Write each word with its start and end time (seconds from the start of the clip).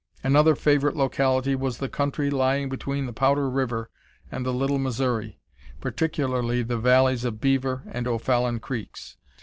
Another 0.23 0.55
favorite 0.55 0.95
locality 0.95 1.53
was 1.53 1.77
the 1.77 1.87
country 1.87 2.31
lying 2.31 2.69
between 2.69 3.05
the 3.05 3.13
Powder 3.13 3.47
River 3.51 3.91
and 4.31 4.43
the 4.43 4.51
Little 4.51 4.79
Missouri, 4.79 5.39
particularly 5.79 6.63
the 6.63 6.79
valleys 6.79 7.23
of 7.23 7.39
Beaver 7.39 7.83
and 7.85 8.07
O'Fallon 8.07 8.59
Creeks. 8.59 9.17